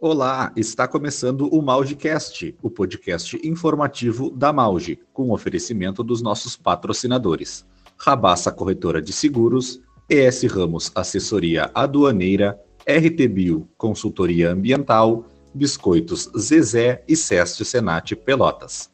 [0.00, 7.66] Olá, está começando o Maugecast, o podcast informativo da Mauge, com oferecimento dos nossos patrocinadores.
[7.98, 12.56] Rabassa Corretora de Seguros, ES Ramos Assessoria Aduaneira,
[12.88, 18.92] RT Bio Consultoria Ambiental, Biscoitos Zezé e Seste Senat Pelotas.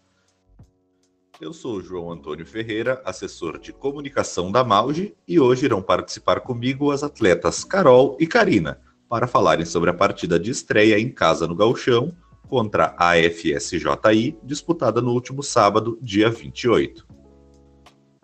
[1.38, 6.90] Eu sou João Antônio Ferreira, assessor de comunicação da Mauge, e hoje irão participar comigo
[6.90, 8.80] as atletas Carol e Karina,
[9.14, 12.12] para falarem sobre a partida de estreia em casa no Galchão
[12.48, 17.06] contra a FSJI, disputada no último sábado, dia 28.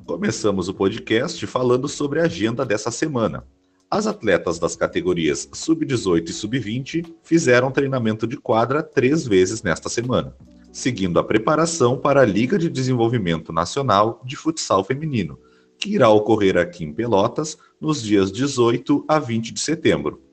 [0.05, 3.47] Começamos o podcast falando sobre a agenda dessa semana.
[3.89, 10.35] As atletas das categorias sub-18 e sub-20 fizeram treinamento de quadra três vezes nesta semana,
[10.73, 15.39] seguindo a preparação para a Liga de Desenvolvimento Nacional de Futsal Feminino,
[15.79, 20.30] que irá ocorrer aqui em Pelotas nos dias 18 a 20 de setembro.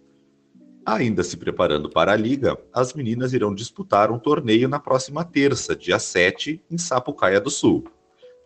[0.87, 5.75] Ainda se preparando para a Liga, as meninas irão disputar um torneio na próxima terça,
[5.75, 7.83] dia 7, em Sapucaia do Sul.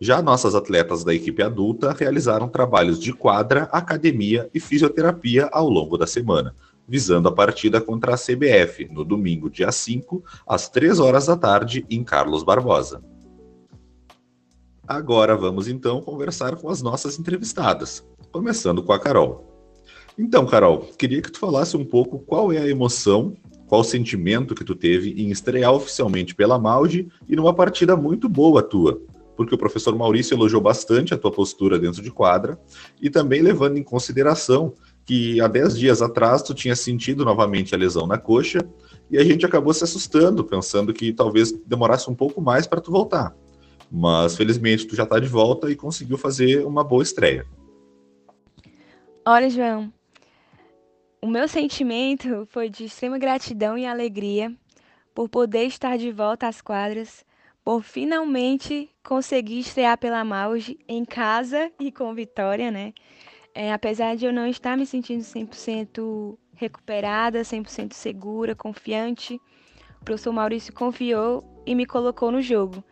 [0.00, 5.96] Já nossas atletas da equipe adulta realizaram trabalhos de quadra, academia e fisioterapia ao longo
[5.96, 6.52] da semana,
[6.88, 11.86] visando a partida contra a CBF no domingo, dia 5, às 3 horas da tarde,
[11.88, 13.04] em Carlos Barbosa.
[14.84, 19.51] Agora vamos então conversar com as nossas entrevistadas, começando com a Carol.
[20.18, 23.34] Então, Carol, queria que tu falasse um pouco qual é a emoção,
[23.66, 28.28] qual o sentimento que tu teve em estrear oficialmente pela Mauge e numa partida muito
[28.28, 29.00] boa tua
[29.36, 32.58] porque o professor Maurício elogiou bastante a tua postura dentro de quadra
[33.00, 37.78] e também levando em consideração que há 10 dias atrás tu tinha sentido novamente a
[37.78, 38.60] lesão na coxa
[39.10, 42.90] e a gente acabou se assustando, pensando que talvez demorasse um pouco mais para tu
[42.90, 43.34] voltar.
[43.90, 47.44] Mas felizmente tu já está de volta e conseguiu fazer uma boa estreia.
[49.26, 49.92] Olha, João,
[51.22, 54.52] o meu sentimento foi de extrema gratidão e alegria
[55.14, 57.24] por poder estar de volta às quadras
[57.64, 62.92] por finalmente conseguir estrear pela Mauge em casa e com vitória, né?
[63.54, 69.40] É, apesar de eu não estar me sentindo 100% recuperada, 100% segura, confiante,
[70.00, 72.82] o professor Maurício confiou e me colocou no jogo.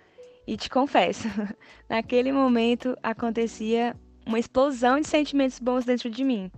[0.46, 1.26] E te confesso,
[1.90, 6.48] naquele momento acontecia uma explosão de sentimentos bons dentro de mim.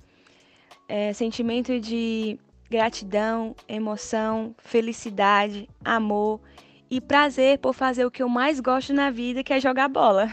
[0.95, 2.39] É, sentimento de
[2.69, 6.39] gratidão, emoção, felicidade, amor
[6.91, 10.29] e prazer por fazer o que eu mais gosto na vida, que é jogar bola.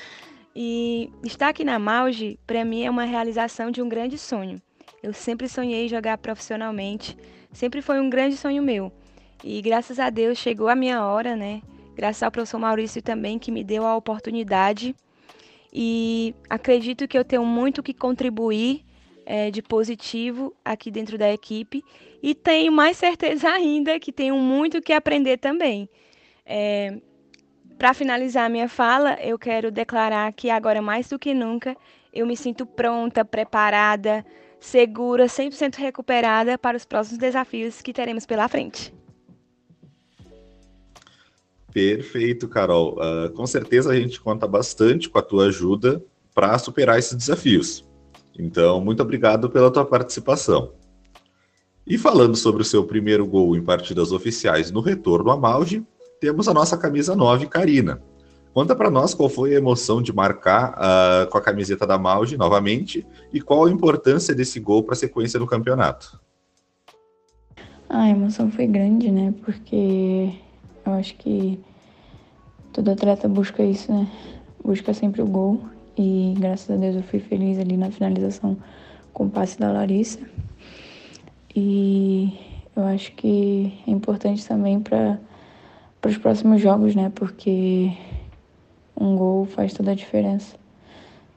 [0.56, 4.62] e estar aqui na Mauge, para mim, é uma realização de um grande sonho.
[5.02, 7.14] Eu sempre sonhei jogar profissionalmente,
[7.52, 8.90] sempre foi um grande sonho meu.
[9.44, 11.60] E graças a Deus chegou a minha hora, né?
[11.94, 14.96] Graças ao professor Maurício também, que me deu a oportunidade.
[15.70, 18.87] E acredito que eu tenho muito que contribuir
[19.30, 21.84] é, de positivo aqui dentro da equipe
[22.22, 25.86] e tenho mais certeza ainda que tenho muito que aprender também.
[26.46, 26.98] É,
[27.78, 31.76] Para finalizar minha fala, eu quero declarar que agora mais do que nunca
[32.10, 34.24] eu me sinto pronta, preparada,
[34.58, 38.94] segura, 100% recuperada para os próximos desafios que teremos pela frente.
[41.70, 42.94] Perfeito, Carol.
[42.94, 46.02] Uh, com certeza a gente conta bastante com a tua ajuda
[46.34, 47.87] para superar esses desafios.
[48.38, 50.72] Então, muito obrigado pela tua participação.
[51.86, 55.82] E falando sobre o seu primeiro gol em partidas oficiais no retorno a Malge,
[56.20, 58.00] temos a nossa camisa 9, Karina.
[58.52, 62.36] Conta para nós qual foi a emoção de marcar uh, com a camiseta da Malge
[62.36, 66.20] novamente e qual a importância desse gol para a sequência do campeonato.
[67.88, 69.32] A emoção foi grande, né?
[69.44, 70.34] Porque
[70.84, 71.58] eu acho que
[72.72, 74.06] todo atleta busca isso, né?
[74.62, 75.62] Busca sempre o gol
[75.98, 78.56] e graças a Deus eu fui feliz ali na finalização
[79.12, 80.20] com o passe da Larissa.
[81.54, 82.32] E
[82.76, 85.18] eu acho que é importante também para
[86.06, 87.10] os próximos jogos, né?
[87.14, 87.92] Porque
[88.96, 90.56] um gol faz toda a diferença.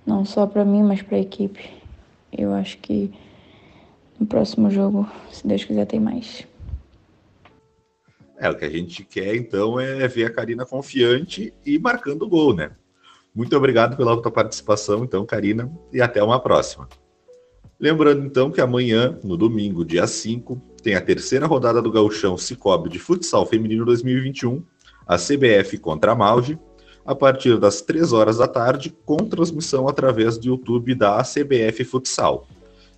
[0.05, 1.71] Não só para mim, mas para a equipe.
[2.31, 3.11] Eu acho que
[4.19, 6.45] no próximo jogo, se Deus quiser, tem mais.
[8.37, 12.29] É, o que a gente quer então é ver a Karina confiante e marcando o
[12.29, 12.71] gol, né?
[13.33, 16.87] Muito obrigado pela tua participação, então, Karina, e até uma próxima.
[17.79, 22.89] Lembrando, então, que amanhã, no domingo, dia 5, tem a terceira rodada do Gauchão Cicobi
[22.89, 24.63] de Futsal Feminino 2021,
[25.07, 26.59] a CBF contra a Malge,
[27.05, 32.47] a partir das 3 horas da tarde, com transmissão através do YouTube da ACBF Futsal.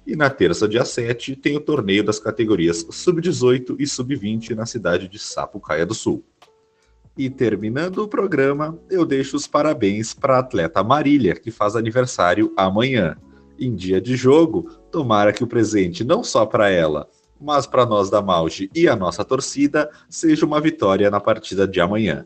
[0.05, 5.07] E na terça, dia 7, tem o torneio das categorias Sub-18 e Sub-20 na cidade
[5.07, 6.21] de Sapucaia do Sul.
[7.15, 12.51] E terminando o programa, eu deixo os parabéns para a atleta Marília, que faz aniversário
[12.57, 13.15] amanhã.
[13.59, 17.07] Em dia de jogo, tomara que o presente não só para ela,
[17.39, 21.79] mas para nós da Mauge e a nossa torcida, seja uma vitória na partida de
[21.79, 22.25] amanhã.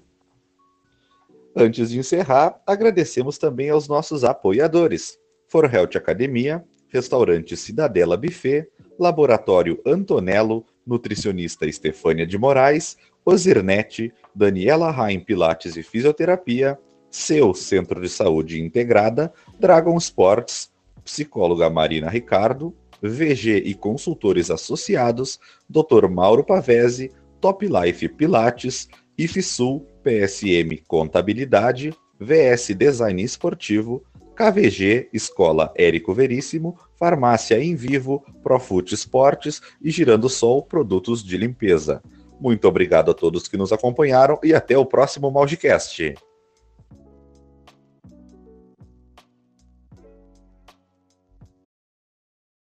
[1.53, 5.17] Antes de encerrar, agradecemos também aos nossos apoiadores:
[5.49, 12.95] For Health Academia, Restaurante Cidadela Buffet, Laboratório Antonello, Nutricionista Estefânia de Moraes,
[13.25, 16.77] Ozirnet, Daniela Raim Pilates e Fisioterapia,
[17.09, 20.71] Seu Centro de Saúde Integrada, Dragon Sports,
[21.03, 26.07] Psicóloga Marina Ricardo, VG e Consultores Associados, Dr.
[26.07, 27.11] Mauro Pavese,
[27.41, 28.87] Top Life Pilates,
[29.17, 34.03] IFSUL, PSM Contabilidade, VS Design Esportivo,
[34.35, 42.03] KVG, Escola Érico Veríssimo, Farmácia em Vivo, Profute Esportes e Girando Sol Produtos de Limpeza.
[42.39, 46.15] Muito obrigado a todos que nos acompanharam e até o próximo Maldicast.